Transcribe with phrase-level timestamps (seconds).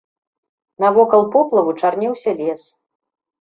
[0.83, 2.63] Навокал поплаву чарнеўся лес.